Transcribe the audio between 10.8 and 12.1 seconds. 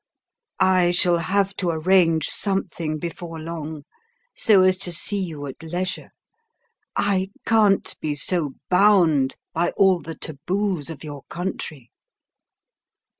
of your country."